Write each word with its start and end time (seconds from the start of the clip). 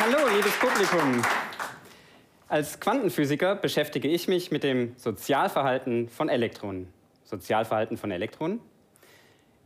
Hallo, 0.00 0.28
liebes 0.32 0.52
Publikum. 0.60 1.20
Als 2.46 2.78
Quantenphysiker 2.78 3.56
beschäftige 3.56 4.06
ich 4.06 4.28
mich 4.28 4.52
mit 4.52 4.62
dem 4.62 4.92
Sozialverhalten 4.96 6.08
von 6.08 6.28
Elektronen. 6.28 6.86
Sozialverhalten 7.24 7.96
von 7.96 8.12
Elektronen? 8.12 8.60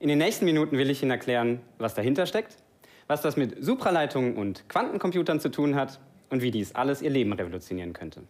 In 0.00 0.08
den 0.08 0.16
nächsten 0.16 0.46
Minuten 0.46 0.79
will 0.79 0.88
ich 0.88 1.03
Ihnen 1.03 1.10
erklären, 1.10 1.60
was 1.76 1.92
dahinter 1.92 2.24
steckt, 2.24 2.56
was 3.08 3.21
das 3.21 3.37
mit 3.37 3.62
Supraleitungen 3.62 4.37
und 4.37 4.66
Quantencomputern 4.71 5.39
zu 5.39 5.50
tun 5.50 5.75
hat 5.75 6.00
und 6.30 6.41
wie 6.41 6.51
dies 6.51 6.75
alles 6.75 7.03
Ihr 7.03 7.11
Leben 7.11 7.35
revolutionieren 7.35 7.93
könnte. 7.93 8.23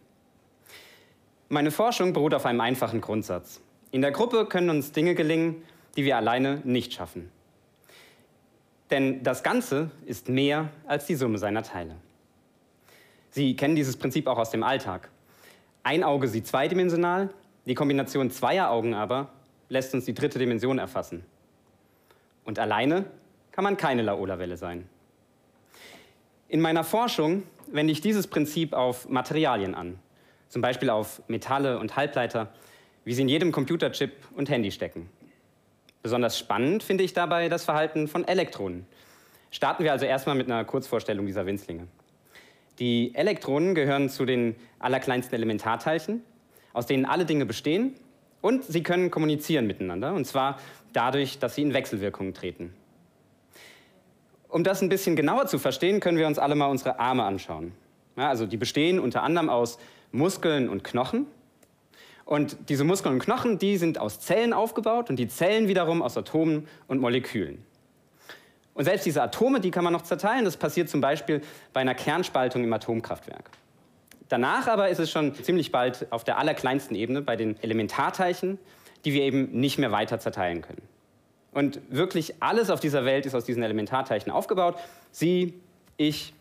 Meine 1.47 1.71
Forschung 1.71 2.11
beruht 2.11 2.33
auf 2.33 2.45
einem 2.45 2.59
einfachen 2.59 2.99
Grundsatz. 2.99 3.61
In 3.91 4.01
der 4.01 4.11
Gruppe 4.11 4.45
können 4.47 4.69
uns 4.69 4.91
Dinge 4.91 5.15
gelingen, 5.15 5.63
die 5.95 6.03
wir 6.03 6.17
alleine 6.17 6.59
nicht 6.65 6.91
schaffen. 6.91 7.31
Denn 8.89 9.23
das 9.23 9.43
Ganze 9.43 9.91
ist 10.05 10.29
mehr 10.29 10.69
als 10.85 11.05
die 11.05 11.15
Summe 11.15 11.37
seiner 11.37 11.63
Teile. 11.63 11.95
Sie 13.29 13.55
kennen 13.55 13.75
dieses 13.75 13.97
Prinzip 13.97 14.27
auch 14.27 14.37
aus 14.37 14.51
dem 14.51 14.63
Alltag. 14.63 15.09
Ein 15.81 16.03
Auge 16.03 16.27
sieht 16.27 16.47
zweidimensional, 16.47 17.29
die 17.65 17.75
Kombination 17.75 18.29
zweier 18.29 18.69
Augen 18.69 18.93
aber 18.93 19.29
lässt 19.69 19.93
uns 19.93 20.05
die 20.05 20.13
dritte 20.13 20.37
Dimension 20.37 20.77
erfassen. 20.77 21.25
Und 22.43 22.59
alleine 22.59 23.05
kann 23.51 23.63
man 23.63 23.77
keine 23.77 24.01
Laola-Welle 24.01 24.57
sein. 24.57 24.87
In 26.47 26.61
meiner 26.61 26.83
Forschung 26.83 27.43
wende 27.67 27.91
ich 27.91 28.01
dieses 28.01 28.27
Prinzip 28.27 28.73
auf 28.73 29.09
Materialien 29.09 29.73
an, 29.73 29.97
zum 30.49 30.61
Beispiel 30.61 30.89
auf 30.89 31.23
Metalle 31.27 31.79
und 31.79 31.95
Halbleiter, 31.95 32.53
wie 33.05 33.13
sie 33.13 33.23
in 33.23 33.29
jedem 33.29 33.51
Computerchip 33.51 34.11
und 34.35 34.49
Handy 34.49 34.71
stecken. 34.71 35.09
Besonders 36.03 36.37
spannend 36.37 36.83
finde 36.83 37.05
ich 37.05 37.13
dabei 37.13 37.47
das 37.47 37.63
Verhalten 37.63 38.09
von 38.09 38.27
Elektronen. 38.27 38.85
Starten 39.51 39.85
wir 39.85 39.93
also 39.93 40.05
erstmal 40.05 40.35
mit 40.35 40.51
einer 40.51 40.65
Kurzvorstellung 40.65 41.25
dieser 41.25 41.45
Winzlinge. 41.45 41.87
Die 42.77 43.15
Elektronen 43.15 43.73
gehören 43.73 44.09
zu 44.09 44.25
den 44.25 44.55
allerkleinsten 44.79 45.33
Elementarteilchen, 45.33 46.21
aus 46.73 46.87
denen 46.87 47.05
alle 47.05 47.25
Dinge 47.25 47.45
bestehen 47.45 47.95
und 48.41 48.65
sie 48.65 48.83
können 48.83 49.11
kommunizieren 49.11 49.65
miteinander, 49.65 50.13
und 50.13 50.25
zwar 50.25 50.59
dadurch, 50.91 51.39
dass 51.39 51.55
sie 51.55 51.61
in 51.61 51.73
Wechselwirkungen 51.73 52.33
treten. 52.33 52.73
Um 54.49 54.65
das 54.65 54.81
ein 54.81 54.89
bisschen 54.89 55.15
genauer 55.15 55.47
zu 55.47 55.57
verstehen, 55.57 56.01
können 56.01 56.17
wir 56.17 56.27
uns 56.27 56.37
alle 56.37 56.55
mal 56.55 56.65
unsere 56.65 56.99
Arme 56.99 57.23
anschauen. 57.23 57.71
Ja, 58.17 58.27
also 58.27 58.45
die 58.45 58.57
bestehen 58.57 58.99
unter 58.99 59.23
anderem 59.23 59.49
aus 59.49 59.79
Muskeln 60.11 60.67
und 60.67 60.83
Knochen. 60.83 61.27
Und 62.25 62.57
diese 62.69 62.83
Muskeln 62.83 63.15
und 63.15 63.19
Knochen, 63.19 63.59
die 63.59 63.77
sind 63.77 63.97
aus 63.99 64.19
Zellen 64.19 64.53
aufgebaut 64.53 65.09
und 65.09 65.17
die 65.17 65.27
Zellen 65.27 65.67
wiederum 65.67 66.01
aus 66.01 66.17
Atomen 66.17 66.67
und 66.87 66.99
Molekülen. 67.01 67.65
Und 68.73 68.85
selbst 68.85 69.05
diese 69.05 69.21
Atome, 69.21 69.59
die 69.59 69.71
kann 69.71 69.83
man 69.83 69.93
noch 69.93 70.01
zerteilen. 70.01 70.45
Das 70.45 70.57
passiert 70.57 70.89
zum 70.89 71.01
Beispiel 71.01 71.41
bei 71.73 71.81
einer 71.81 71.95
Kernspaltung 71.95 72.63
im 72.63 72.73
Atomkraftwerk. 72.73 73.51
Danach 74.29 74.67
aber 74.67 74.89
ist 74.89 74.99
es 74.99 75.11
schon 75.11 75.35
ziemlich 75.35 75.71
bald 75.71 76.11
auf 76.11 76.23
der 76.23 76.39
allerkleinsten 76.39 76.95
Ebene 76.95 77.21
bei 77.21 77.35
den 77.35 77.61
Elementarteilchen, 77.61 78.57
die 79.05 79.13
wir 79.13 79.21
eben 79.21 79.51
nicht 79.51 79.77
mehr 79.77 79.91
weiter 79.91 80.19
zerteilen 80.19 80.61
können. 80.61 80.81
Und 81.51 81.81
wirklich 81.89 82.41
alles 82.41 82.71
auf 82.71 82.79
dieser 82.79 83.05
Welt 83.05 83.27
ist 83.27 83.35
aus 83.35 83.45
diesen 83.45 83.61
Elementarteilchen 83.61 84.31
aufgebaut. 84.31 84.75
Sie, 85.11 85.53
ich, 85.97 86.33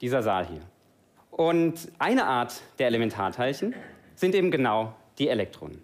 dieser 0.00 0.22
Saal 0.22 0.46
hier. 0.48 0.62
Und 1.30 1.88
eine 1.98 2.24
Art 2.24 2.62
der 2.80 2.88
Elementarteilchen 2.88 3.74
sind 4.16 4.34
eben 4.34 4.50
genau 4.50 4.94
die 5.18 5.28
Elektronen. 5.28 5.82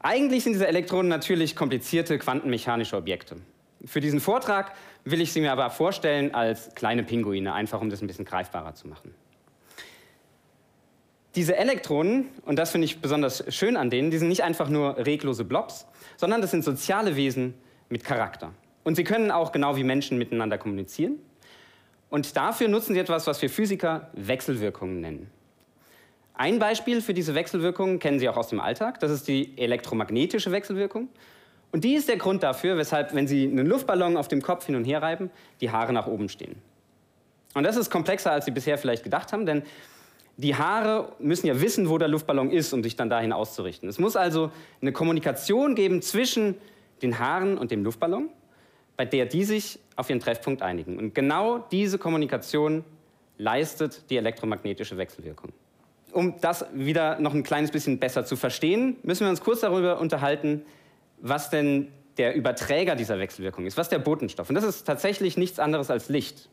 Eigentlich 0.00 0.44
sind 0.44 0.52
diese 0.52 0.68
Elektronen 0.68 1.08
natürlich 1.08 1.56
komplizierte 1.56 2.18
quantenmechanische 2.18 2.96
Objekte. 2.96 3.36
Für 3.84 4.00
diesen 4.00 4.20
Vortrag 4.20 4.74
will 5.04 5.20
ich 5.20 5.32
sie 5.32 5.40
mir 5.40 5.52
aber 5.52 5.70
vorstellen 5.70 6.34
als 6.34 6.74
kleine 6.74 7.02
Pinguine, 7.02 7.52
einfach 7.52 7.80
um 7.80 7.90
das 7.90 8.02
ein 8.02 8.06
bisschen 8.06 8.24
greifbarer 8.24 8.74
zu 8.74 8.88
machen. 8.88 9.14
Diese 11.34 11.56
Elektronen, 11.56 12.28
und 12.44 12.58
das 12.58 12.70
finde 12.70 12.86
ich 12.86 13.00
besonders 13.00 13.44
schön 13.54 13.76
an 13.76 13.90
denen, 13.90 14.10
die 14.10 14.18
sind 14.18 14.28
nicht 14.28 14.42
einfach 14.42 14.68
nur 14.68 14.96
reglose 14.96 15.44
Blobs, 15.44 15.86
sondern 16.16 16.40
das 16.40 16.50
sind 16.50 16.64
soziale 16.64 17.14
Wesen 17.14 17.54
mit 17.88 18.04
Charakter. 18.04 18.52
Und 18.84 18.94
sie 18.94 19.04
können 19.04 19.30
auch 19.30 19.52
genau 19.52 19.76
wie 19.76 19.84
Menschen 19.84 20.18
miteinander 20.18 20.56
kommunizieren. 20.56 21.18
Und 22.08 22.36
dafür 22.36 22.68
nutzen 22.68 22.94
sie 22.94 23.00
etwas, 23.00 23.26
was 23.26 23.42
wir 23.42 23.50
Physiker 23.50 24.10
Wechselwirkungen 24.14 25.00
nennen. 25.00 25.30
Ein 26.38 26.58
Beispiel 26.58 27.00
für 27.00 27.14
diese 27.14 27.34
Wechselwirkungen 27.34 27.98
kennen 27.98 28.18
Sie 28.18 28.28
auch 28.28 28.36
aus 28.36 28.48
dem 28.48 28.60
Alltag. 28.60 29.00
Das 29.00 29.10
ist 29.10 29.26
die 29.26 29.56
elektromagnetische 29.56 30.52
Wechselwirkung. 30.52 31.08
Und 31.72 31.82
die 31.82 31.94
ist 31.94 32.08
der 32.08 32.18
Grund 32.18 32.42
dafür, 32.42 32.76
weshalb, 32.76 33.14
wenn 33.14 33.26
Sie 33.26 33.44
einen 33.44 33.66
Luftballon 33.66 34.18
auf 34.18 34.28
dem 34.28 34.42
Kopf 34.42 34.66
hin 34.66 34.76
und 34.76 34.84
her 34.84 35.00
reiben, 35.00 35.30
die 35.62 35.70
Haare 35.70 35.94
nach 35.94 36.06
oben 36.06 36.28
stehen. 36.28 36.56
Und 37.54 37.64
das 37.64 37.76
ist 37.76 37.90
komplexer, 37.90 38.32
als 38.32 38.44
Sie 38.44 38.50
bisher 38.50 38.76
vielleicht 38.76 39.02
gedacht 39.02 39.32
haben, 39.32 39.46
denn 39.46 39.62
die 40.36 40.54
Haare 40.54 41.14
müssen 41.18 41.46
ja 41.46 41.58
wissen, 41.58 41.88
wo 41.88 41.96
der 41.96 42.08
Luftballon 42.08 42.50
ist, 42.50 42.74
um 42.74 42.82
sich 42.82 42.96
dann 42.96 43.08
dahin 43.08 43.32
auszurichten. 43.32 43.88
Es 43.88 43.98
muss 43.98 44.14
also 44.14 44.50
eine 44.82 44.92
Kommunikation 44.92 45.74
geben 45.74 46.02
zwischen 46.02 46.54
den 47.00 47.18
Haaren 47.18 47.56
und 47.56 47.70
dem 47.70 47.82
Luftballon, 47.82 48.28
bei 48.98 49.06
der 49.06 49.24
die 49.24 49.44
sich 49.44 49.78
auf 49.96 50.10
ihren 50.10 50.20
Treffpunkt 50.20 50.60
einigen. 50.60 50.98
Und 50.98 51.14
genau 51.14 51.58
diese 51.58 51.96
Kommunikation 51.96 52.84
leistet 53.38 54.10
die 54.10 54.18
elektromagnetische 54.18 54.98
Wechselwirkung. 54.98 55.52
Um 56.16 56.40
das 56.40 56.64
wieder 56.72 57.20
noch 57.20 57.34
ein 57.34 57.42
kleines 57.42 57.70
bisschen 57.70 57.98
besser 57.98 58.24
zu 58.24 58.36
verstehen, 58.36 58.96
müssen 59.02 59.26
wir 59.26 59.28
uns 59.28 59.42
kurz 59.42 59.60
darüber 59.60 60.00
unterhalten, 60.00 60.62
was 61.20 61.50
denn 61.50 61.88
der 62.16 62.34
Überträger 62.34 62.96
dieser 62.96 63.18
Wechselwirkung 63.18 63.66
ist, 63.66 63.76
was 63.76 63.90
der 63.90 63.98
Botenstoff. 63.98 64.48
Und 64.48 64.54
das 64.54 64.64
ist 64.64 64.84
tatsächlich 64.84 65.36
nichts 65.36 65.58
anderes 65.58 65.90
als 65.90 66.08
Licht. 66.08 66.48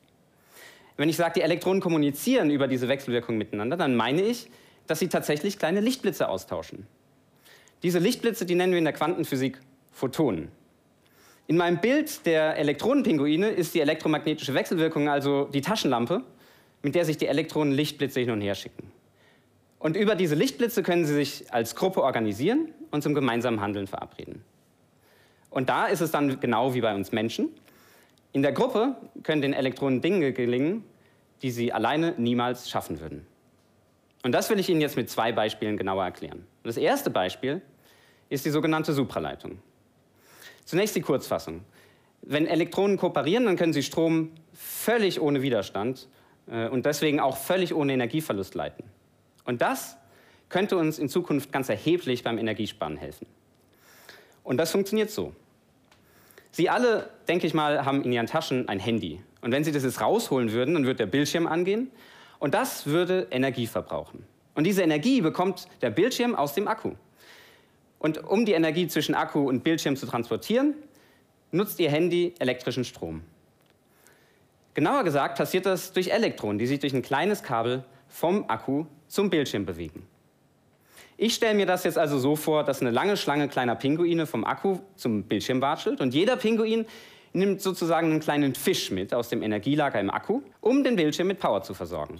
Wenn 0.97 1.07
ich 1.07 1.16
sage, 1.16 1.35
die 1.35 1.44
Elektronen 1.44 1.81
kommunizieren 1.81 2.50
über 2.50 2.68
diese 2.68 2.90
Wechselwirkung 2.90 3.38
miteinander, 3.38 3.78
dann 3.78 3.96
meine 3.96 4.24
ich, 4.24 4.50
dass 4.85 5.00
sie 5.00 5.07
tatsächlich 5.07 5.57
kleine 5.57 5.80
Lichtblitze 5.80 6.28
austauschen. 6.28 6.85
Diese 7.84 8.00
Lichtblitze, 8.00 8.45
die 8.45 8.56
nennen 8.56 8.74
wir 8.74 8.80
in 8.80 8.84
der 8.84 8.91
Quantenphysik 8.91 9.59
Photonen. 9.94 10.50
In 11.47 11.56
meinem 11.56 11.80
Bild 11.80 12.25
der 12.25 12.57
Elektronenpinguine 12.57 13.47
ist 13.47 13.74
die 13.75 13.80
elektromagnetische 13.80 14.53
Wechselwirkung 14.56 15.07
also 15.07 15.45
die 15.45 15.62
Taschenlampe, 15.62 16.22
mit 16.81 16.95
der 16.95 17.06
sich 17.06 17.16
die 17.16 17.28
Elektronen 17.28 17.72
Lichtblitze 17.72 18.19
hin 18.19 18.31
und 18.31 18.41
her 18.41 18.56
schicken. 18.56 18.91
Und 19.83 19.97
über 19.97 20.16
diese 20.16 20.33
Lichtblitze 20.33 20.81
können 20.81 21.03
sie 21.03 21.13
sich 21.13 21.53
als 21.53 21.75
Gruppe 21.75 22.03
organisieren 22.03 22.69
und 22.89 23.03
zum 23.03 23.13
gemeinsamen 23.13 23.59
Handeln 23.59 23.85
verabreden. 23.85 24.41
Und 25.49 25.67
da 25.67 25.88
ist 25.88 25.99
es 25.99 26.09
dann 26.09 26.39
genau 26.39 26.73
wie 26.73 26.79
bei 26.79 26.95
uns 26.95 27.11
Menschen. 27.11 27.49
In 28.31 28.44
der 28.44 28.53
Gruppe 28.53 28.95
können 29.23 29.41
den 29.41 29.51
Elektronen 29.51 29.99
Dinge 29.99 30.31
gelingen, 30.31 30.85
die 31.41 31.51
sie 31.51 31.73
alleine 31.73 32.13
niemals 32.17 32.69
schaffen 32.69 33.01
würden. 33.01 33.27
Und 34.23 34.31
das 34.31 34.49
will 34.49 34.57
ich 34.57 34.69
Ihnen 34.69 34.79
jetzt 34.79 34.95
mit 34.95 35.09
zwei 35.09 35.33
Beispielen 35.33 35.75
genauer 35.75 36.05
erklären. 36.05 36.47
Das 36.63 36.77
erste 36.77 37.09
Beispiel 37.09 37.61
ist 38.29 38.45
die 38.45 38.51
sogenannte 38.51 38.94
Supraleitung. 38.94 39.59
Zunächst 40.63 40.95
die 40.95 41.01
Kurzfassung. 41.01 41.59
Wenn 42.21 42.47
Elektronen 42.47 42.95
kooperieren, 42.95 43.44
dann 43.44 43.57
können 43.57 43.73
sie 43.73 43.83
Strom 43.83 44.31
völlig 44.53 45.19
ohne 45.19 45.41
Widerstand 45.41 46.07
äh, 46.50 46.69
und 46.69 46.85
deswegen 46.85 47.19
auch 47.19 47.35
völlig 47.35 47.75
ohne 47.75 47.91
Energieverlust 47.91 48.55
leiten. 48.55 48.85
Und 49.46 49.62
das 49.62 49.98
könnte 50.50 50.78
uns 50.78 51.00
in 51.00 51.09
Zukunft 51.09 51.52
ganz 51.52 51.70
erheblich 51.70 52.24
beim 52.24 52.38
Energiesparen 52.38 52.98
helfen. 52.98 53.28
Und 54.44 54.58
das 54.58 54.72
funktioniert 54.72 55.09
so. 55.09 55.34
Sie 56.52 56.70
alle, 56.70 57.09
denke 57.28 57.48
ich 57.48 57.54
mal, 57.54 57.86
haben 57.86 58.04
in 58.04 58.12
Ihren 58.12 58.28
Taschen 58.28 58.70
ein 58.70 58.80
Handy. 58.80 59.22
Und 59.42 59.52
wenn 59.52 59.64
Sie 59.64 59.72
das 59.72 59.84
jetzt 59.84 60.02
rausholen 60.02 60.52
würden, 60.52 60.76
dann 60.76 60.86
würde 60.86 60.98
der 60.98 61.06
Bildschirm 61.08 61.48
angehen 61.48 61.90
und 62.40 62.54
das 62.54 62.86
würde 62.86 63.28
Energie 63.31 63.66
verbrauchen. 63.66 64.26
Und 64.54 64.66
diese 64.66 64.84
Energie 64.84 65.22
bekommt 65.22 65.68
der 65.81 65.90
Bildschirm 65.90 66.36
aus 66.36 66.54
dem 66.54 66.68
Akku. 66.68 66.92
Und 67.98 68.24
um 68.24 68.46
die 68.46 68.52
Energie 68.52 68.88
zwischen 68.88 69.16
Akku 69.16 69.48
und 69.48 69.64
Bildschirm 69.64 69.96
zu 69.96 70.06
transportieren, 70.06 70.75
nutzt 71.52 71.80
Ihr 71.80 71.90
Handy 71.90 72.34
elektrischen 72.38 72.84
Strom. 72.84 73.24
Genauer 74.74 75.04
gesagt 75.04 75.38
passiert 75.38 75.66
das 75.66 75.94
durch 75.94 76.10
Elektronen, 76.10 76.60
die 76.60 76.68
sich 76.68 76.80
durch 76.80 76.94
ein 76.94 77.01
kleines 77.01 77.44
Kabel 77.44 77.84
vom 78.10 78.50
Akku 78.50 78.86
zum 79.13 79.30
Bildschirm 79.30 79.68
bewegen. 79.68 80.07
Ich 81.18 81.36
stelle 81.36 81.54
mir 81.54 81.68
das 81.68 81.83
jetzt 81.83 82.00
also 82.00 82.18
so 82.18 82.36
vor, 82.36 82.63
dass 82.63 82.81
eine 82.81 82.89
lange 82.89 83.15
Schlange 83.15 83.48
kleiner 83.48 83.75
Pinguine 83.75 84.25
vom 84.25 84.44
Akku 84.44 84.80
zum 84.95 85.24
Bildschirm 85.24 85.62
watschelt 85.62 86.01
und 86.01 86.15
jeder 86.15 86.36
Pinguin 86.36 86.88
nimmt 87.31 87.62
sozusagen 87.62 88.10
einen 88.10 88.19
kleinen 88.19 88.56
Fisch 88.56 88.89
mit 88.89 89.13
aus 89.13 89.30
dem 89.30 89.44
Energielager 89.44 90.00
im 90.00 90.10
Akku, 90.10 90.42
um 90.62 90.83
den 90.83 90.95
Bildschirm 90.95 91.27
mit 91.27 91.39
Power 91.39 91.62
zu 91.62 91.75
versorgen. 91.75 92.19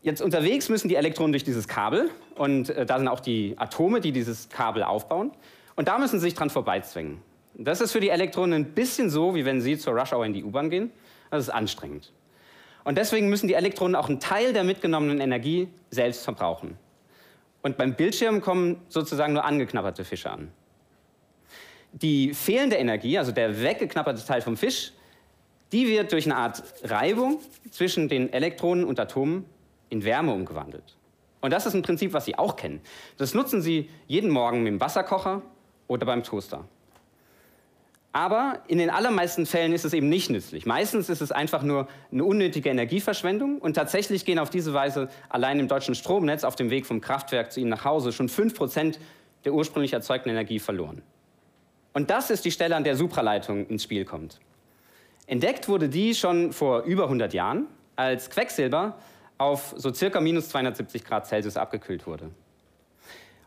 Jetzt 0.00 0.22
unterwegs 0.22 0.68
müssen 0.68 0.88
die 0.88 0.94
Elektronen 0.94 1.32
durch 1.32 1.42
dieses 1.42 1.66
Kabel 1.66 2.08
und 2.36 2.70
äh, 2.70 2.86
da 2.86 2.98
sind 2.98 3.08
auch 3.08 3.20
die 3.20 3.54
Atome, 3.56 4.00
die 4.00 4.12
dieses 4.12 4.48
Kabel 4.48 4.84
aufbauen 4.84 5.32
und 5.74 5.88
da 5.88 5.98
müssen 5.98 6.20
sie 6.20 6.26
sich 6.26 6.34
dran 6.34 6.50
vorbeizwängen. 6.50 7.20
Das 7.54 7.80
ist 7.80 7.90
für 7.90 8.00
die 8.00 8.10
Elektronen 8.10 8.62
ein 8.62 8.74
bisschen 8.74 9.10
so, 9.10 9.34
wie 9.34 9.44
wenn 9.44 9.60
sie 9.60 9.76
zur 9.76 9.98
Rush 9.98 10.12
Hour 10.12 10.24
in 10.24 10.34
die 10.34 10.44
U-Bahn 10.44 10.70
gehen. 10.70 10.92
Das 11.32 11.42
ist 11.42 11.50
anstrengend. 11.50 12.12
Und 12.84 12.98
deswegen 12.98 13.28
müssen 13.28 13.48
die 13.48 13.54
Elektronen 13.54 13.94
auch 13.94 14.08
einen 14.08 14.20
Teil 14.20 14.52
der 14.52 14.64
mitgenommenen 14.64 15.20
Energie 15.20 15.68
selbst 15.90 16.24
verbrauchen. 16.24 16.76
Und 17.62 17.76
beim 17.76 17.94
Bildschirm 17.94 18.40
kommen 18.40 18.80
sozusagen 18.88 19.32
nur 19.32 19.44
angeknabberte 19.44 20.04
Fische 20.04 20.30
an. 20.30 20.50
Die 21.92 22.34
fehlende 22.34 22.76
Energie, 22.76 23.18
also 23.18 23.32
der 23.32 23.62
weggeknabberte 23.62 24.24
Teil 24.24 24.40
vom 24.40 24.56
Fisch, 24.56 24.92
Die 25.72 25.88
wird 25.88 26.12
durch 26.12 26.26
eine 26.26 26.36
Art 26.36 26.62
Reibung 26.84 27.40
zwischen 27.70 28.08
den 28.08 28.30
Elektronen 28.30 28.84
und 28.84 29.00
Atomen 29.00 29.46
in 29.88 30.04
Wärme 30.04 30.32
umgewandelt. 30.32 30.96
Und 31.40 31.50
das 31.50 31.64
ist 31.64 31.74
ein 31.74 31.82
Prinzip, 31.82 32.12
was 32.12 32.26
Sie 32.26 32.38
auch 32.38 32.56
kennen. 32.56 32.80
Das 33.16 33.32
nutzen 33.32 33.62
Sie 33.62 33.88
jeden 34.06 34.30
Morgen 34.30 34.62
mit 34.62 34.72
dem 34.72 34.80
Wasserkocher 34.80 35.40
oder 35.88 36.04
beim 36.04 36.22
Toaster. 36.22 36.66
Aber 38.12 38.60
in 38.68 38.76
den 38.76 38.90
allermeisten 38.90 39.46
Fällen 39.46 39.72
ist 39.72 39.86
es 39.86 39.94
eben 39.94 40.10
nicht 40.10 40.28
nützlich. 40.28 40.66
Meistens 40.66 41.08
ist 41.08 41.22
es 41.22 41.32
einfach 41.32 41.62
nur 41.62 41.88
eine 42.10 42.24
unnötige 42.24 42.68
Energieverschwendung 42.68 43.58
und 43.58 43.74
tatsächlich 43.74 44.26
gehen 44.26 44.38
auf 44.38 44.50
diese 44.50 44.74
Weise 44.74 45.08
allein 45.30 45.58
im 45.58 45.68
deutschen 45.68 45.94
Stromnetz 45.94 46.44
auf 46.44 46.54
dem 46.54 46.68
Weg 46.68 46.84
vom 46.84 47.00
Kraftwerk 47.00 47.52
zu 47.52 47.60
Ihnen 47.60 47.70
nach 47.70 47.84
Hause 47.84 48.12
schon 48.12 48.28
5% 48.28 48.98
der 49.44 49.54
ursprünglich 49.54 49.92
erzeugten 49.92 50.28
Energie 50.28 50.58
verloren. 50.58 51.02
Und 51.94 52.10
das 52.10 52.30
ist 52.30 52.44
die 52.44 52.50
Stelle, 52.50 52.76
an 52.76 52.84
der 52.84 52.96
Supraleitung 52.96 53.66
ins 53.66 53.82
Spiel 53.82 54.04
kommt. 54.04 54.38
Entdeckt 55.26 55.68
wurde 55.68 55.88
die 55.88 56.14
schon 56.14 56.52
vor 56.52 56.82
über 56.82 57.04
100 57.04 57.32
Jahren, 57.34 57.66
als 57.96 58.30
Quecksilber 58.30 58.98
auf 59.38 59.74
so 59.76 59.92
circa 59.92 60.20
minus 60.20 60.48
270 60.50 61.04
Grad 61.04 61.26
Celsius 61.26 61.56
abgekühlt 61.56 62.06
wurde. 62.06 62.30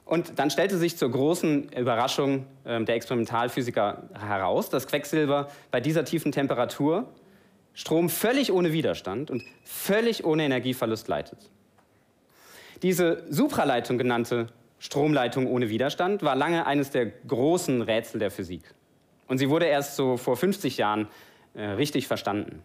Und 0.06 0.38
dann 0.38 0.52
stellte 0.52 0.78
sich 0.78 0.98
zur 0.98 1.12
großen 1.12 1.69
Überraschung 1.69 2.46
äh, 2.63 2.84
der 2.84 2.96
Experimentalphysiker 2.96 4.10
heraus, 4.13 4.69
dass 4.69 4.88
Quecksilber 4.88 5.50
bei 5.72 5.81
dieser 5.81 6.06
tiefen 6.06 6.31
Temperatur 6.31 7.07
Strom 7.74 8.07
völlig 8.07 8.54
ohne 8.54 8.72
Widerstand 8.72 9.30
und 9.30 9.44
völlig 9.66 10.24
ohne 10.24 10.46
Energieverlust 10.46 11.10
leitet. 11.10 11.52
Diese 12.81 13.24
Supraleitung 13.30 13.98
genannte 13.98 14.48
Stromleitung 14.80 15.48
ohne 15.48 15.69
Widerstand 15.69 16.24
war 16.24 16.36
lange 16.36 16.66
eines 16.66 16.92
der 16.92 17.08
großen 17.08 17.81
Rätsel 17.81 18.19
der 18.19 18.31
Physik. 18.31 18.63
Und 19.28 19.40
sie 19.40 19.50
wurde 19.50 19.66
erst 19.66 19.96
so 19.96 20.18
vor 20.18 20.38
50 20.38 20.78
Jahren 20.78 21.08
äh, 21.54 21.63
richtig 21.63 22.08
verstanden. 22.08 22.63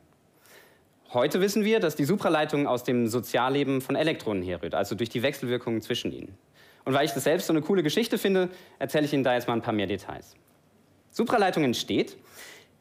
Heute 1.12 1.40
wissen 1.40 1.64
wir, 1.64 1.80
dass 1.80 1.96
die 1.96 2.04
Supraleitung 2.04 2.68
aus 2.68 2.84
dem 2.84 3.08
Sozialleben 3.08 3.80
von 3.80 3.96
Elektronen 3.96 4.42
herrührt, 4.42 4.74
also 4.74 4.94
durch 4.94 5.08
die 5.08 5.22
Wechselwirkungen 5.22 5.80
zwischen 5.80 6.12
ihnen. 6.12 6.36
Und 6.84 6.94
weil 6.94 7.04
ich 7.04 7.12
das 7.12 7.24
selbst 7.24 7.46
so 7.46 7.52
eine 7.52 7.62
coole 7.62 7.82
Geschichte 7.82 8.18
finde, 8.18 8.48
erzähle 8.78 9.04
ich 9.04 9.12
Ihnen 9.12 9.24
da 9.24 9.34
jetzt 9.34 9.48
mal 9.48 9.54
ein 9.54 9.62
paar 9.62 9.74
mehr 9.74 9.86
Details. 9.86 10.34
Supraleitung 11.10 11.64
entsteht, 11.64 12.16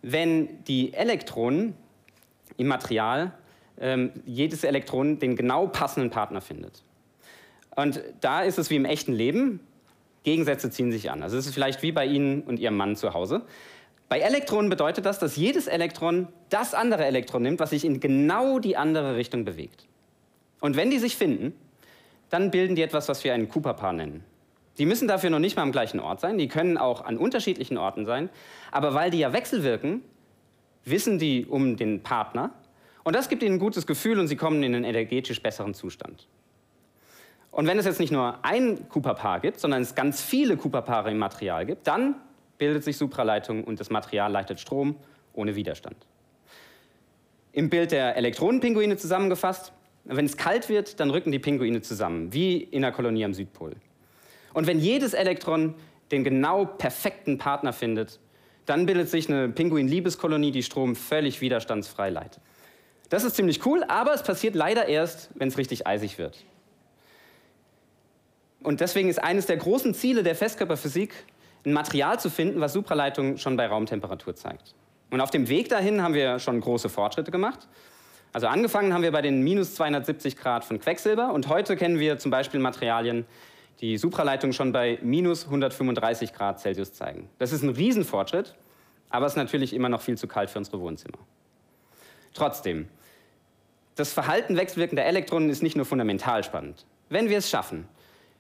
wenn 0.02 0.64
die 0.66 0.94
Elektronen 0.94 1.76
im 2.58 2.68
Material, 2.68 3.34
ähm, 3.80 4.12
jedes 4.26 4.64
Elektron 4.64 5.20
den 5.20 5.36
genau 5.36 5.68
passenden 5.68 6.10
Partner 6.10 6.42
findet. 6.42 6.84
Und 7.76 8.02
da 8.22 8.42
ist 8.42 8.58
es 8.58 8.70
wie 8.70 8.76
im 8.76 8.86
echten 8.86 9.14
Leben, 9.14 9.62
Gegensätze 10.24 10.70
ziehen 10.70 10.92
sich 10.92 11.10
an. 11.12 11.24
Also 11.24 11.38
es 11.38 11.48
ist 11.48 11.54
vielleicht 11.54 11.82
wie 11.82 11.92
bei 11.92 12.06
Ihnen 12.06 12.42
und 12.42 12.60
Ihrem 12.60 12.76
Mann 12.76 12.96
zu 12.96 13.14
Hause. 13.14 13.44
Bei 14.10 14.20
Elektronen 14.20 14.70
bedeutet 14.70 15.06
das, 15.06 15.20
dass 15.20 15.36
jedes 15.36 15.68
Elektron 15.68 16.28
das 16.50 16.74
andere 16.74 17.06
Elektron 17.06 17.44
nimmt, 17.44 17.60
was 17.60 17.70
sich 17.70 17.86
in 17.86 18.00
genau 18.00 18.60
die 18.60 18.76
andere 18.76 19.16
Richtung 19.16 19.46
bewegt. 19.46 19.88
Und 20.60 20.76
wenn 20.76 20.90
die 20.90 21.00
sich 21.00 21.16
finden, 21.16 21.54
dann 22.30 22.52
bilden 22.52 22.76
die 22.76 22.82
etwas, 22.82 23.10
was 23.10 23.24
wir 23.24 23.34
ein 23.34 23.50
Cooper-Paar 23.50 23.94
nennen. 23.94 24.24
Die 24.78 24.86
müssen 24.86 25.08
dafür 25.08 25.30
noch 25.30 25.40
nicht 25.40 25.56
mal 25.56 25.64
am 25.64 25.72
gleichen 25.72 26.00
Ort 26.00 26.22
sein, 26.22 26.38
die 26.38 26.48
können 26.48 26.78
auch 26.78 27.04
an 27.04 27.18
unterschiedlichen 27.18 27.78
Orten 27.78 28.06
sein, 28.06 28.30
aber 28.72 28.94
weil 28.94 29.12
die 29.12 29.20
ja 29.20 29.34
wechselwirken, 29.34 30.02
wissen 30.86 31.20
die 31.20 31.46
um 31.46 31.76
den 31.76 32.02
Partner 32.02 32.52
und 33.04 33.16
das 33.16 33.28
gibt 33.28 33.44
ihnen 33.44 33.56
ein 33.56 33.60
gutes 33.60 33.86
Gefühl 33.86 34.20
und 34.20 34.28
sie 34.28 34.36
kommen 34.36 34.64
in 34.64 34.74
einen 34.74 34.86
energetisch 34.86 35.42
besseren 35.42 35.74
Zustand. 35.74 36.28
Und 37.52 37.68
wenn 37.68 37.80
es 37.80 37.86
jetzt 37.86 38.00
nicht 38.00 38.12
nur 38.12 38.38
ein 38.44 38.88
Cooper-Paar 38.90 39.40
gibt, 39.40 39.60
sondern 39.60 39.82
es 39.82 39.96
ganz 39.96 40.22
viele 40.22 40.56
Cooper-Paare 40.56 41.12
im 41.12 41.18
Material 41.18 41.66
gibt, 41.66 41.88
dann 41.88 42.16
bildet 42.58 42.84
sich 42.84 42.98
Supraleitung 42.98 43.64
und 43.64 43.80
das 43.80 43.90
Material 43.90 44.32
leitet 44.32 44.60
Strom 44.60 44.96
ohne 45.34 45.56
Widerstand. 45.56 45.98
Im 47.52 47.70
Bild 47.70 47.92
der 47.92 48.16
Elektronenpinguine 48.16 48.98
zusammengefasst, 48.98 49.74
wenn 50.06 50.26
es 50.26 50.38
kalt 50.38 50.70
wird, 50.70 51.00
dann 51.00 51.10
rücken 51.10 51.32
die 51.32 51.40
Pinguine 51.40 51.82
zusammen, 51.82 52.34
wie 52.34 52.58
in 52.58 52.84
einer 52.84 52.94
Kolonie 52.94 53.26
am 53.26 53.34
Südpol. 53.34 53.76
Und 54.54 54.68
wenn 54.68 54.80
jedes 54.80 55.14
Elektron 55.14 55.76
den 56.12 56.24
genau 56.24 56.66
perfekten 56.66 57.38
Partner 57.38 57.74
findet, 57.74 58.20
dann 58.66 58.86
bildet 58.86 59.10
sich 59.10 59.30
eine 59.30 59.50
Pinguin-Liebeskolonie, 59.50 60.52
die 60.52 60.64
Strom 60.64 60.96
völlig 60.96 61.42
widerstandsfrei 61.42 62.10
leitet. 62.10 62.42
Das 63.10 63.24
ist 63.24 63.36
ziemlich 63.36 63.66
cool, 63.66 63.84
aber 63.88 64.14
es 64.14 64.24
passiert 64.24 64.56
leider 64.56 64.88
erst, 64.88 65.30
wenn 65.36 65.48
es 65.48 65.58
richtig 65.58 65.88
eisig 65.88 66.18
wird. 66.18 66.46
Und 68.62 68.82
deswegen 68.82 69.10
ist 69.10 69.24
eines 69.24 69.46
der 69.46 69.58
großen 69.58 69.94
Ziele 69.94 70.22
der 70.22 70.36
Festkörperphysik, 70.36 71.14
ein 71.66 71.74
Material 71.74 72.20
zu 72.20 72.30
finden, 72.30 72.62
was 72.62 72.74
Supraleitung 72.74 73.38
schon 73.38 73.58
bei 73.58 73.68
Raumtemperatur 73.68 74.36
zeigt. 74.36 74.76
Und 75.10 75.22
auf 75.22 75.32
dem 75.32 75.50
Weg 75.50 75.70
dahin 75.70 76.02
haben 76.02 76.14
wir 76.14 76.40
schon 76.40 76.60
große 76.62 76.90
Fortschritte 76.90 77.32
gemacht. 77.32 77.68
Also 78.32 78.48
angefangen 78.48 78.94
haben 78.94 79.02
wir 79.02 79.12
bei 79.12 79.22
den 79.22 79.42
minus 79.42 79.76
270 79.76 80.38
Grad 80.38 80.64
von 80.64 80.80
Quecksilber 80.80 81.34
und 81.34 81.48
heute 81.48 81.76
kennen 81.76 82.00
wir 82.00 82.20
zum 82.20 82.30
Beispiel 82.30 82.60
Materialien, 82.60 83.26
die 83.82 83.98
Supraleitung 83.98 84.54
schon 84.54 84.72
bei 84.72 85.00
minus 85.02 85.46
135 85.46 86.34
Grad 86.34 86.60
Celsius 86.60 86.94
zeigen. 86.94 87.30
Das 87.40 87.52
ist 87.52 87.64
ein 87.64 87.70
Riesenfortschritt, 87.70 88.56
aber 89.10 89.26
es 89.26 89.34
ist 89.34 89.38
natürlich 89.38 89.74
immer 89.74 89.90
noch 89.90 90.02
viel 90.02 90.18
zu 90.18 90.28
kalt 90.28 90.50
für 90.50 90.60
unsere 90.60 90.80
Wohnzimmer. 90.80 91.18
Trotzdem, 92.34 92.88
das 93.96 94.14
Verhalten 94.14 94.58
wechselwirkender 94.58 95.06
Elektronen 95.06 95.50
ist 95.50 95.64
nicht 95.64 95.76
nur 95.76 95.86
fundamental 95.86 96.44
spannend. 96.44 96.86
Wenn 97.10 97.30
wir 97.30 97.40
es 97.40 97.50
schaffen, 97.50 97.88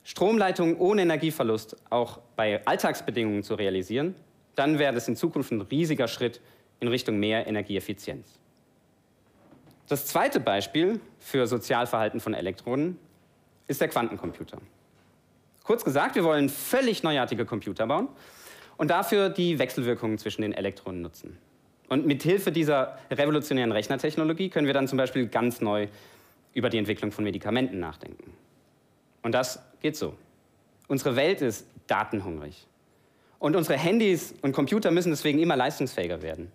Stromleitungen 0.03 0.77
ohne 0.77 1.01
Energieverlust 1.01 1.75
auch 1.89 2.19
bei 2.35 2.65
Alltagsbedingungen 2.65 3.43
zu 3.43 3.55
realisieren, 3.55 4.15
dann 4.55 4.77
wäre 4.77 4.93
das 4.93 5.07
in 5.07 5.15
Zukunft 5.15 5.51
ein 5.51 5.61
riesiger 5.61 6.07
Schritt 6.07 6.41
in 6.79 6.87
Richtung 6.87 7.17
mehr 7.19 7.47
Energieeffizienz. 7.47 8.39
Das 9.89 10.05
zweite 10.05 10.39
Beispiel 10.39 11.01
für 11.19 11.47
Sozialverhalten 11.47 12.19
von 12.19 12.35
Elektronen 12.35 12.99
ist 13.67 13.81
der 13.81 13.87
Quantencomputer. 13.87 14.59
Kurz 15.63 15.83
gesagt, 15.83 16.13
wir 16.13 16.23
wollen 16.23 16.47
völlig 16.47 17.01
neuartige 17.01 17.43
Computer 17.43 17.87
bauen 17.87 18.07
und 18.77 18.91
dafür 18.91 19.29
die 19.29 19.57
Wechselwirkungen 19.57 20.19
zwischen 20.19 20.43
den 20.43 20.53
Elektronen 20.53 21.01
nutzen. 21.01 21.39
Und 21.89 22.05
mit 22.05 22.21
Hilfe 22.21 22.51
dieser 22.51 22.99
revolutionären 23.09 23.71
Rechnertechnologie 23.71 24.49
können 24.49 24.67
wir 24.67 24.75
dann 24.75 24.87
zum 24.87 24.97
Beispiel 24.99 25.27
ganz 25.27 25.59
neu 25.59 25.87
über 26.53 26.69
die 26.69 26.77
Entwicklung 26.77 27.11
von 27.11 27.23
Medikamenten 27.23 27.79
nachdenken. 27.79 28.33
Und 29.23 29.31
das 29.31 29.59
geht 29.81 29.95
so. 29.95 30.13
Unsere 30.87 31.15
Welt 31.15 31.41
ist 31.41 31.65
datenhungrig. 31.87 32.67
Und 33.39 33.55
unsere 33.55 33.77
Handys 33.77 34.35
und 34.43 34.51
Computer 34.51 34.91
müssen 34.91 35.09
deswegen 35.09 35.39
immer 35.39 35.55
leistungsfähiger 35.55 36.21
werden. 36.21 36.51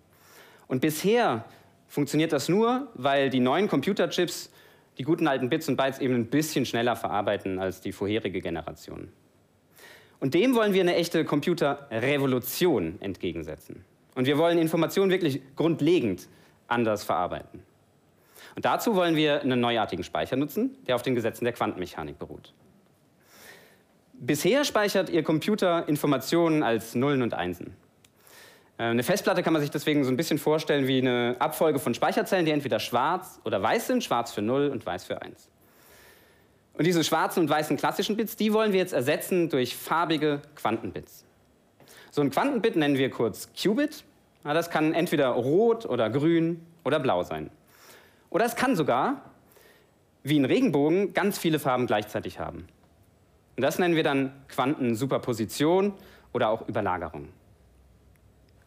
Und 0.67 0.79
bisher 0.79 1.43
funktioniert 1.87 2.31
das 2.33 2.49
nur, 2.49 2.87
weil 2.95 3.29
die 3.29 3.39
neuen 3.39 3.67
Computerchips 3.67 4.51
die 4.97 5.03
guten 5.03 5.27
alten 5.27 5.49
Bits 5.49 5.67
und 5.67 5.75
Bytes 5.75 5.99
eben 5.99 6.15
ein 6.15 6.27
bisschen 6.27 6.65
schneller 6.65 6.95
verarbeiten 6.95 7.59
als 7.59 7.81
die 7.81 7.91
vorherige 7.91 8.41
Generation. 8.41 9.09
Und 10.19 10.33
dem 10.33 10.55
wollen 10.55 10.73
wir 10.73 10.81
eine 10.81 10.95
echte 10.95 11.25
Computerrevolution 11.25 13.01
entgegensetzen. 13.01 13.83
Und 14.15 14.27
wir 14.27 14.37
wollen 14.37 14.57
Informationen 14.57 15.11
wirklich 15.11 15.41
grundlegend 15.55 16.29
anders 16.67 17.03
verarbeiten. 17.03 17.61
Und 18.55 18.63
dazu 18.63 18.95
wollen 18.95 19.17
wir 19.17 19.41
einen 19.41 19.59
neuartigen 19.59 20.05
Speicher 20.05 20.37
nutzen, 20.37 20.77
der 20.87 20.95
auf 20.95 21.01
den 21.01 21.15
Gesetzen 21.15 21.43
der 21.43 21.53
Quantenmechanik 21.53 22.17
beruht. 22.17 22.53
Bisher 24.13 24.63
speichert 24.63 25.09
Ihr 25.09 25.23
Computer 25.23 25.89
Informationen 25.89 26.63
als 26.63 26.95
Nullen 26.95 27.21
und 27.21 27.33
Einsen. 27.33 27.75
Äh, 28.77 28.83
eine 28.83 29.03
Festplatte 29.03 29.43
kann 29.43 29.53
man 29.53 29.61
sich 29.61 29.71
deswegen 29.71 30.03
so 30.03 30.11
ein 30.11 30.17
bisschen 30.17 30.37
vorstellen 30.37 30.87
wie 30.87 30.99
eine 30.99 31.35
Abfolge 31.39 31.79
von 31.79 31.93
Speicherzellen, 31.93 32.45
die 32.45 32.51
entweder 32.51 32.79
schwarz 32.79 33.39
oder 33.43 33.61
weiß 33.61 33.87
sind, 33.87 34.03
schwarz 34.03 34.31
für 34.31 34.41
0 34.41 34.69
und 34.69 34.85
weiß 34.85 35.05
für 35.05 35.21
1. 35.21 35.49
Und 36.77 36.85
diese 36.85 37.03
schwarzen 37.03 37.41
und 37.41 37.49
weißen 37.49 37.77
klassischen 37.77 38.17
Bits, 38.17 38.35
die 38.35 38.51
wollen 38.51 38.73
wir 38.73 38.79
jetzt 38.79 38.93
ersetzen 38.93 39.49
durch 39.49 39.75
farbige 39.75 40.41
Quantenbits. 40.55 41.23
So 42.11 42.21
ein 42.21 42.31
Quantenbit 42.31 42.75
nennen 42.75 42.97
wir 42.97 43.09
kurz 43.09 43.49
Qubit. 43.61 44.03
Das 44.43 44.69
kann 44.69 44.93
entweder 44.93 45.29
rot 45.29 45.85
oder 45.85 46.09
grün 46.09 46.65
oder 46.83 46.99
blau 46.99 47.23
sein. 47.23 47.49
Oder 48.29 48.45
es 48.45 48.55
kann 48.55 48.75
sogar, 48.75 49.21
wie 50.23 50.37
ein 50.37 50.45
Regenbogen, 50.45 51.13
ganz 51.13 51.37
viele 51.37 51.59
Farben 51.59 51.87
gleichzeitig 51.87 52.39
haben. 52.39 52.67
Und 53.55 53.63
das 53.63 53.79
nennen 53.79 53.95
wir 53.95 54.03
dann 54.03 54.33
Quantensuperposition 54.49 55.93
oder 56.33 56.49
auch 56.49 56.67
Überlagerung. 56.67 57.29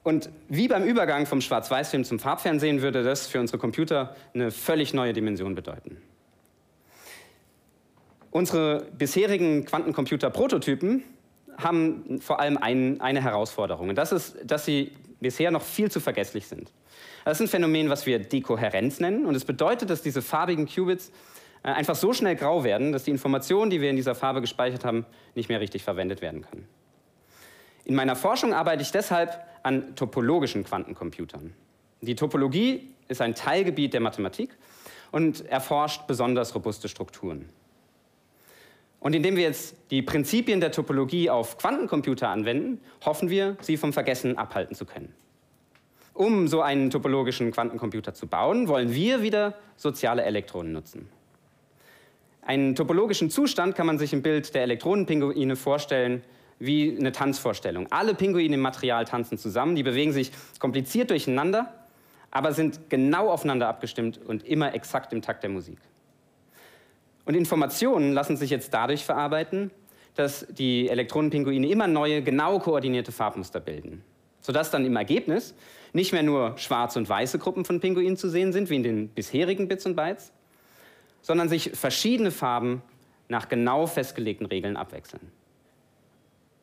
Und 0.08 0.30
wie 0.48 0.68
beim 0.68 0.84
Übergang 0.84 1.26
vom 1.26 1.42
Schwarz-Weiß-Film 1.42 2.02
zum 2.02 2.18
Farbfernsehen 2.18 2.80
würde 2.80 3.02
das 3.02 3.26
für 3.26 3.40
unsere 3.40 3.58
Computer 3.58 4.16
eine 4.32 4.50
völlig 4.50 4.94
neue 4.94 5.12
Dimension 5.12 5.54
bedeuten. 5.54 5.98
Unsere 8.30 8.86
bisherigen 8.96 9.66
Quantencomputer-Prototypen 9.66 11.02
haben 11.58 12.20
vor 12.22 12.40
allem 12.40 12.56
ein, 12.56 13.02
eine 13.02 13.22
Herausforderung. 13.22 13.90
Und 13.90 13.96
das 13.96 14.12
ist, 14.12 14.38
dass 14.46 14.64
sie 14.64 14.92
bisher 15.20 15.50
noch 15.50 15.60
viel 15.60 15.90
zu 15.90 16.00
vergesslich 16.00 16.46
sind. 16.46 16.72
Das 17.26 17.38
ist 17.38 17.46
ein 17.46 17.50
Phänomen, 17.50 17.90
was 17.90 18.06
wir 18.06 18.18
Dekohärenz 18.18 19.00
nennen. 19.00 19.26
Und 19.26 19.34
es 19.34 19.44
bedeutet, 19.44 19.90
dass 19.90 20.00
diese 20.00 20.22
farbigen 20.22 20.66
Qubits 20.66 21.12
äh, 21.62 21.68
einfach 21.68 21.96
so 21.96 22.14
schnell 22.14 22.34
grau 22.34 22.64
werden, 22.64 22.92
dass 22.92 23.04
die 23.04 23.10
Informationen, 23.10 23.70
die 23.70 23.82
wir 23.82 23.90
in 23.90 23.96
dieser 23.96 24.14
Farbe 24.14 24.40
gespeichert 24.40 24.86
haben, 24.86 25.04
nicht 25.34 25.50
mehr 25.50 25.60
richtig 25.60 25.84
verwendet 25.84 26.22
werden 26.22 26.40
können. 26.40 26.66
In 27.84 27.94
meiner 27.94 28.16
Forschung 28.16 28.54
arbeite 28.54 28.82
ich 28.82 28.90
deshalb 28.90 29.38
an 29.68 29.94
topologischen 29.96 30.64
Quantencomputern. 30.64 31.52
Die 32.00 32.14
Topologie 32.14 32.88
ist 33.08 33.20
ein 33.20 33.34
Teilgebiet 33.34 33.92
der 33.92 34.00
Mathematik 34.00 34.56
und 35.12 35.44
erforscht 35.46 36.06
besonders 36.06 36.54
robuste 36.54 36.88
Strukturen. 36.88 37.50
Und 38.98 39.14
indem 39.14 39.36
wir 39.36 39.42
jetzt 39.42 39.76
die 39.90 40.00
Prinzipien 40.00 40.60
der 40.60 40.72
Topologie 40.72 41.28
auf 41.28 41.58
Quantencomputer 41.58 42.30
anwenden, 42.30 42.80
hoffen 43.04 43.28
wir, 43.28 43.58
sie 43.60 43.76
vom 43.76 43.92
Vergessen 43.92 44.38
abhalten 44.38 44.74
zu 44.74 44.86
können. 44.86 45.12
Um 46.14 46.48
so 46.48 46.62
einen 46.62 46.88
topologischen 46.88 47.52
Quantencomputer 47.52 48.14
zu 48.14 48.26
bauen, 48.26 48.68
wollen 48.68 48.94
wir 48.94 49.20
wieder 49.22 49.54
soziale 49.76 50.22
Elektronen 50.22 50.72
nutzen. 50.72 51.10
Einen 52.40 52.74
topologischen 52.74 53.28
Zustand 53.28 53.74
kann 53.74 53.86
man 53.86 53.98
sich 53.98 54.14
im 54.14 54.22
Bild 54.22 54.54
der 54.54 54.62
Elektronenpinguine 54.62 55.56
vorstellen 55.56 56.22
wie 56.58 56.96
eine 56.98 57.12
Tanzvorstellung. 57.12 57.86
Alle 57.90 58.14
Pinguine 58.14 58.54
im 58.54 58.60
Material 58.60 59.04
tanzen 59.04 59.38
zusammen, 59.38 59.76
die 59.76 59.82
bewegen 59.82 60.12
sich 60.12 60.32
kompliziert 60.58 61.10
durcheinander, 61.10 61.72
aber 62.30 62.52
sind 62.52 62.90
genau 62.90 63.30
aufeinander 63.30 63.68
abgestimmt 63.68 64.18
und 64.18 64.46
immer 64.46 64.74
exakt 64.74 65.12
im 65.12 65.22
Takt 65.22 65.42
der 65.42 65.50
Musik. 65.50 65.78
Und 67.24 67.34
Informationen 67.34 68.12
lassen 68.12 68.36
sich 68.36 68.50
jetzt 68.50 68.72
dadurch 68.72 69.04
verarbeiten, 69.04 69.70
dass 70.14 70.46
die 70.50 70.88
Elektronenpinguine 70.88 71.68
immer 71.68 71.86
neue, 71.86 72.22
genau 72.22 72.58
koordinierte 72.58 73.12
Farbmuster 73.12 73.60
bilden. 73.60 74.02
Sodass 74.40 74.70
dann 74.70 74.84
im 74.84 74.96
Ergebnis 74.96 75.54
nicht 75.92 76.12
mehr 76.12 76.22
nur 76.22 76.56
schwarze 76.58 76.98
und 76.98 77.08
weiße 77.08 77.38
Gruppen 77.38 77.64
von 77.64 77.80
Pinguinen 77.80 78.16
zu 78.16 78.28
sehen 78.28 78.52
sind, 78.52 78.70
wie 78.70 78.76
in 78.76 78.82
den 78.82 79.08
bisherigen 79.08 79.68
Bits 79.68 79.86
und 79.86 79.94
Bytes, 79.94 80.32
sondern 81.22 81.48
sich 81.48 81.70
verschiedene 81.74 82.30
Farben 82.30 82.82
nach 83.28 83.48
genau 83.48 83.86
festgelegten 83.86 84.46
Regeln 84.46 84.76
abwechseln. 84.76 85.30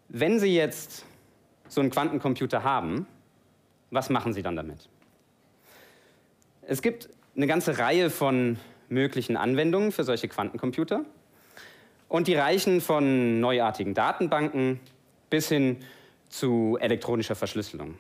Wenn 0.08 0.40
Sie 0.40 0.56
jetzt 0.56 1.06
so 1.68 1.82
einen 1.82 1.90
Quantencomputer 1.90 2.64
haben, 2.64 3.08
was 3.92 4.10
machen 4.10 4.34
Sie 4.34 4.42
dann 4.42 4.56
damit? 4.56 4.90
Es 6.62 6.82
gibt 6.82 7.10
eine 7.36 7.48
ganze 7.48 7.78
Reihe 7.78 8.10
von 8.10 8.58
möglichen 8.90 9.38
Anwendungen 9.38 9.92
für 9.92 10.04
solche 10.04 10.28
Quantencomputer. 10.28 11.06
Und 12.08 12.28
die 12.28 12.36
reichen 12.36 12.82
von 12.82 13.40
neuartigen 13.40 13.94
Datenbanken 13.94 14.80
bis 15.30 15.50
hin 15.50 15.78
zu 16.30 16.78
elektronischer 16.80 17.36
Verschlüsselung. 17.36 17.96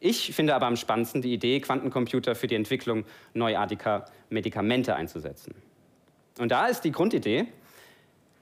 Ich 0.00 0.34
finde 0.34 0.54
aber 0.54 0.66
am 0.66 0.76
spannendsten 0.76 1.20
die 1.20 1.32
Idee, 1.32 1.60
Quantencomputer 1.60 2.34
für 2.34 2.46
die 2.46 2.54
Entwicklung 2.54 3.04
neuartiger 3.34 4.06
Medikamente 4.30 4.96
einzusetzen. 4.96 5.54
Und 6.38 6.50
da 6.50 6.66
ist 6.66 6.82
die 6.82 6.92
Grundidee, 6.92 7.46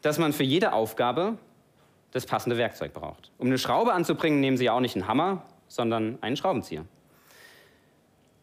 dass 0.02 0.18
man 0.18 0.32
für 0.32 0.44
jede 0.44 0.72
Aufgabe 0.72 1.36
das 2.12 2.26
passende 2.26 2.56
Werkzeug 2.56 2.92
braucht. 2.92 3.30
Um 3.38 3.48
eine 3.48 3.58
Schraube 3.58 3.92
anzubringen, 3.92 4.40
nehmen 4.40 4.56
Sie 4.56 4.64
ja 4.64 4.72
auch 4.72 4.80
nicht 4.80 4.96
einen 4.96 5.06
Hammer, 5.06 5.44
sondern 5.68 6.18
einen 6.22 6.36
Schraubenzieher. 6.36 6.84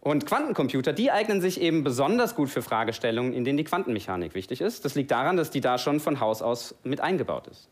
Und 0.01 0.27
Quantencomputer, 0.27 0.93
die 0.93 1.09
eignen 1.09 1.41
sich 1.41 1.59
eben 1.59 1.83
besonders 1.83 2.35
gut 2.35 2.49
für 2.49 2.61
Fragestellungen, 2.61 3.33
in 3.33 3.43
denen 3.43 3.57
die 3.57 3.63
Quantenmechanik 3.63 4.35
wichtig 4.35 4.61
ist. 4.61 4.85
Das 4.85 4.93
liegt 4.93 5.09
daran, 5.09 5.35
dass 5.35 5.49
die 5.49 5.61
da 5.61 5.79
schon 5.79 5.99
von 5.99 6.19
Haus 6.19 6.43
aus 6.43 6.75
mit 6.83 7.01
eingebaut 7.01 7.47
ist. 7.47 7.69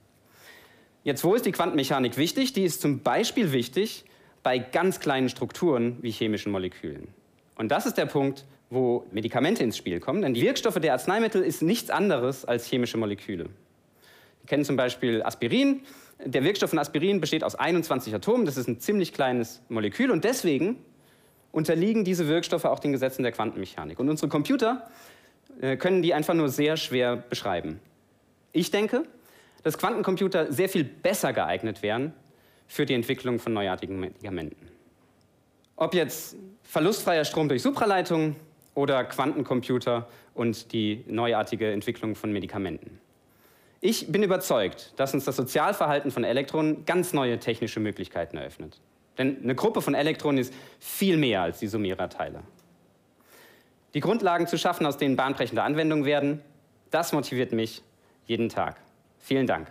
Jetzt, 1.04 1.24
wo 1.24 1.36
ist 1.36 1.46
die 1.46 1.52
Quantenmechanik 1.52 2.18
wichtig? 2.18 2.54
Die 2.54 2.64
ist 2.64 2.82
zum 2.82 3.02
Beispiel 3.02 3.52
wichtig 3.52 4.06
bei 4.42 4.58
ganz 4.58 5.00
kleinen 5.00 5.30
Strukturen 5.30 5.98
wie 6.02 6.10
chemischen 6.10 6.52
Molekülen. 6.52 7.10
Und 7.56 7.70
das 7.70 7.86
ist 7.86 8.00
der 8.00 8.08
Punkt, 8.08 8.46
wo 8.72 9.06
Medikamente 9.12 9.64
ins 9.64 9.78
Spiel 9.78 10.00
kommen. 10.00 10.24
Denn 10.24 10.34
die 10.34 10.42
Wirkstoffe 10.42 10.80
der 10.80 10.94
Arzneimittel 10.94 11.44
ist 11.44 11.62
nichts 11.62 11.92
anderes 11.92 12.46
als 12.46 12.66
chemische 12.66 12.98
Moleküle. 12.98 13.50
Wir 14.44 14.48
kennen 14.50 14.66
zum 14.66 14.76
Beispiel 14.76 15.24
Aspirin. 15.24 15.82
Der 16.24 16.44
Wirkstoff 16.44 16.70
von 16.70 16.80
Aspirin 16.80 17.22
besteht 17.22 17.44
aus 17.44 17.56
21 17.56 18.14
Atomen. 18.14 18.46
Das 18.46 18.58
ist 18.58 18.68
ein 18.68 18.80
ziemlich 18.80 19.14
kleines 19.14 19.62
Molekül. 19.70 20.12
Und 20.12 20.26
deswegen 20.26 20.78
unterliegen 21.54 22.04
diese 22.04 22.28
Wirkstoffe 22.28 22.66
auch 22.66 22.80
den 22.80 22.92
Gesetzen 22.92 23.24
der 23.24 23.32
Quantenmechanik. 23.32 24.00
Und 24.00 24.10
unsere 24.10 24.28
Computer 24.28 24.90
äh, 25.62 25.78
können 25.78 26.02
die 26.02 26.14
einfach 26.14 26.34
nur 26.34 26.50
sehr 26.50 26.76
schwer 26.76 27.16
beschreiben. 27.16 27.80
Ich 28.52 28.70
denke, 28.70 29.06
dass 29.64 29.78
Quantencomputer 29.78 30.52
sehr 30.52 30.68
viel 30.68 30.84
besser 30.84 31.32
geeignet 31.32 31.82
wären 31.82 32.14
für 32.68 32.86
die 32.86 32.96
Entwicklung 32.96 33.40
von 33.40 33.54
neuartigen 33.54 34.00
Medikamenten. 34.00 34.68
Ob 35.78 35.94
jetzt 35.94 36.36
verlustfreier 36.64 37.24
Strom 37.24 37.48
durch 37.48 37.62
Supraleitung 37.62 38.36
oder 38.76 39.06
Quantencomputer 39.06 40.10
und 40.34 40.74
die 40.74 41.04
neuartige 41.08 41.72
Entwicklung 41.72 42.16
von 42.16 42.34
Medikamenten. 42.34 43.00
Ich 43.86 44.10
bin 44.10 44.24
überzeugt, 44.24 44.94
dass 44.96 45.14
uns 45.14 45.26
das 45.26 45.36
Sozialverhalten 45.36 46.10
von 46.10 46.24
Elektronen 46.24 46.86
ganz 46.86 47.12
neue 47.12 47.38
technische 47.38 47.82
Möglichkeiten 47.82 48.38
eröffnet. 48.38 48.80
Denn 49.18 49.44
eine 49.44 49.56
Gruppe 49.56 49.82
von 49.82 49.94
Elektronen 49.94 50.38
ist 50.38 50.54
viel 50.80 51.18
mehr 51.18 51.42
als 51.42 51.60
die 51.60 51.68
Summe 51.68 51.90
ihrer 51.90 52.08
Teile. 52.08 52.44
Die 53.94 54.00
Grundlagen 54.00 54.48
zu 54.48 54.58
schaffen, 54.58 54.86
aus 54.86 54.96
denen 54.96 55.18
bahnbrechende 55.18 55.64
Anwendungen 55.64 56.06
werden, 56.06 56.42
das 56.92 57.12
motiviert 57.12 57.52
mich 57.52 57.84
jeden 58.26 58.48
Tag. 58.48 58.78
Vielen 59.20 59.48
Dank. 59.48 59.68